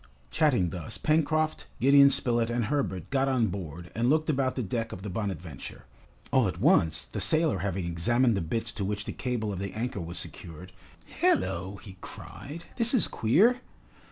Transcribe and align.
Chatting 0.31 0.71
thus, 0.71 0.97
Pencroft, 0.97 1.67
Gideon 1.79 2.09
Spilett, 2.09 2.49
and 2.49 2.65
Herbert 2.65 3.11
got 3.11 3.27
on 3.29 3.49
board 3.49 3.91
and 3.93 4.09
looked 4.09 4.31
about 4.31 4.55
the 4.55 4.63
deck 4.63 4.91
of 4.91 5.03
the 5.03 5.11
"Bonadventure." 5.11 5.83
All 6.33 6.47
at 6.47 6.59
once, 6.59 7.05
the 7.05 7.21
sailor 7.21 7.59
having 7.59 7.85
examined 7.85 8.35
the 8.35 8.41
bitts 8.41 8.71
to 8.71 8.83
which 8.83 9.05
the 9.05 9.13
cable 9.13 9.53
of 9.53 9.59
the 9.59 9.73
anchor 9.73 10.01
was 10.01 10.17
secured, 10.17 10.71
"Hallo," 11.21 11.75
he 11.83 11.97
cried, 12.01 12.65
"this 12.77 12.95
is 12.95 13.07
queer!" 13.07 13.61